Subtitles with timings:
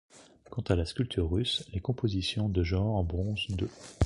[0.49, 3.67] Quant à la sculpture russe, les compositions de genre en bronze d'E.